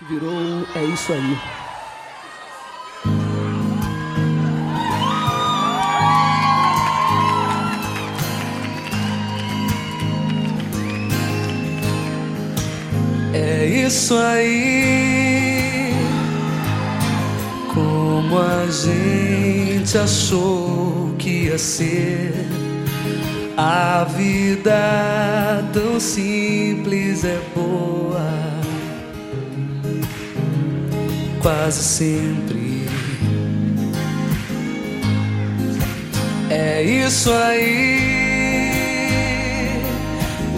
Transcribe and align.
Virou 0.00 0.64
é 0.76 0.84
isso 0.84 1.12
aí. 1.12 1.38
É 13.34 13.66
isso 13.66 14.14
aí. 14.14 15.92
Como 17.74 18.38
a 18.38 18.66
gente 18.70 19.98
achou 19.98 21.12
que 21.18 21.46
ia 21.46 21.58
ser. 21.58 22.32
A 23.56 24.04
vida 24.04 25.68
tão 25.72 25.98
simples 25.98 27.24
é 27.24 27.40
boa. 27.52 28.57
Quase 31.42 31.82
sempre. 31.82 32.88
É 36.50 36.82
isso 36.82 37.32
aí. 37.32 37.98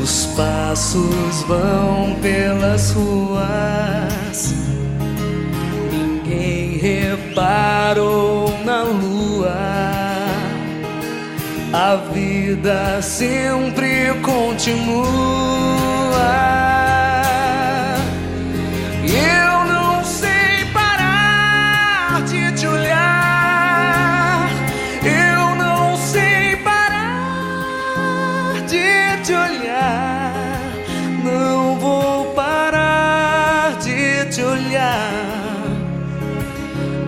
Os 0.02 0.27
passos 0.37 1.43
vão 1.47 2.16
pelas 2.23 2.93
ruas. 2.93 4.55
Ninguém 5.93 6.79
reparou 6.79 8.55
na 8.65 8.83
lua. 8.83 9.51
A 11.73 11.97
vida 12.12 13.01
sempre 13.02 14.15
continua. 14.23 15.60
Te 29.31 29.35
olhar. 29.37 30.33
Não 31.23 31.79
vou 31.79 32.35
parar 32.35 33.79
de 33.79 34.25
te 34.27 34.43
olhar. 34.43 35.13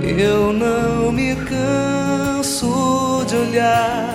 Eu 0.01 0.53
não 0.53 1.11
me 1.11 1.35
canso 1.35 3.25
de 3.27 3.35
olhar. 3.35 4.15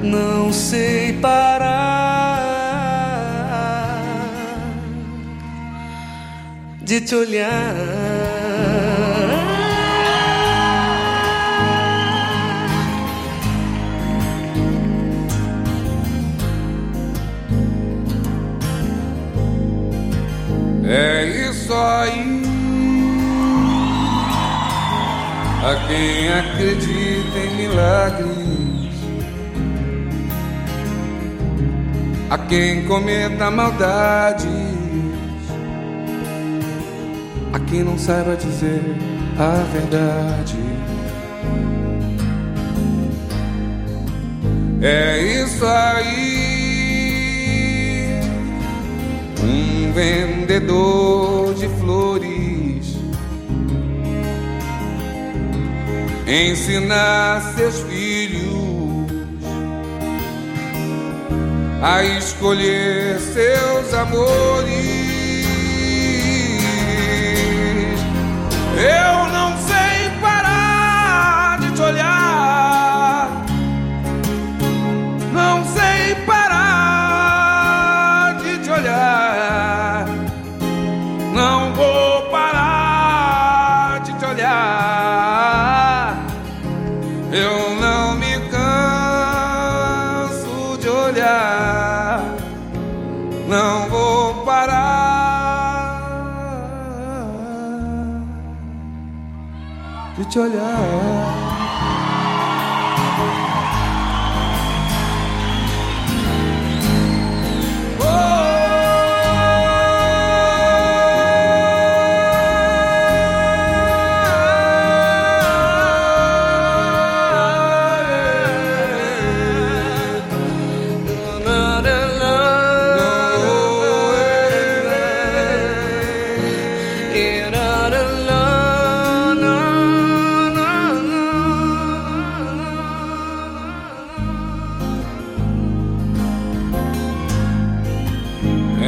Não 0.00 0.52
sei 0.52 1.14
parar 1.14 2.38
de 6.80 7.00
te 7.00 7.16
olhar. 7.16 8.17
É 20.90 21.22
isso 21.50 21.74
aí. 21.74 22.42
A 25.62 25.86
quem 25.86 26.28
acredita 26.32 27.38
em 27.38 27.56
milagres, 27.56 28.94
a 32.30 32.38
quem 32.38 32.86
cometa 32.86 33.50
maldades, 33.50 34.46
a 37.52 37.60
quem 37.60 37.84
não 37.84 37.98
saiba 37.98 38.34
dizer 38.34 38.96
a 39.38 39.62
verdade. 39.70 40.56
É 44.80 45.18
isso 45.42 45.66
aí. 45.66 46.27
Vendedor 49.98 51.54
de 51.54 51.68
flores 51.80 52.96
ensinar 56.24 57.42
seus 57.56 57.80
filhos 57.80 59.10
a 61.82 62.04
escolher 62.04 63.18
seus 63.18 63.92
amores. 63.92 64.97
Eu 87.30 87.74
não 87.76 88.14
me 88.14 88.38
canso 88.50 88.78
de 90.80 90.88
olhar. 90.88 92.22
Não 93.46 93.88
vou 93.88 94.44
parar 94.44 95.28
de 100.16 100.24
te 100.24 100.38
olhar. 100.38 101.57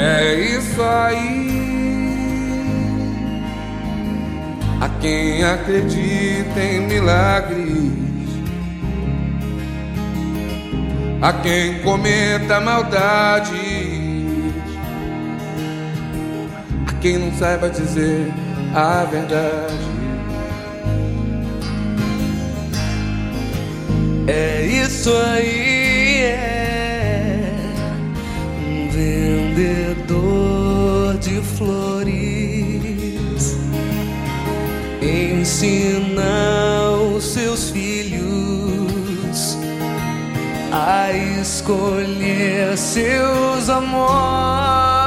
É 0.03 0.35
isso 0.35 0.83
aí. 0.83 1.51
A 4.81 4.89
quem 5.01 5.45
acredita 5.45 6.61
em 6.61 6.81
milagres, 6.87 7.93
a 11.21 11.33
quem 11.33 11.81
cometa 11.81 12.61
maldades, 12.61 13.90
quem 17.01 17.19
não 17.19 17.33
saiba 17.33 17.69
dizer 17.71 18.33
a 18.75 19.05
verdade. 19.05 19.75
É 24.27 24.67
isso 24.67 25.13
aí, 25.13 26.23
é 26.23 27.53
um 28.59 28.89
vendedor 28.91 29.99
de 31.19 31.41
flores 31.57 32.01
ensina 35.03 36.91
os 37.15 37.25
seus 37.25 37.71
filhos 37.71 39.59
a 40.71 41.11
escolher 41.13 42.77
seus 42.77 43.69
amores. 43.69 45.00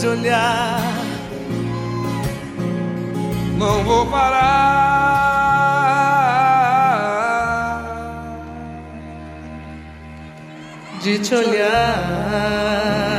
de 0.00 0.08
olhar. 0.08 0.80
Não 3.58 3.84
vou 3.84 4.06
parar 4.06 5.20
de 11.02 11.18
te 11.18 11.34
olhar. 11.34 13.09